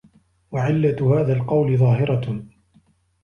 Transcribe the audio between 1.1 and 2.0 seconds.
هَذَا الْقَوْلِ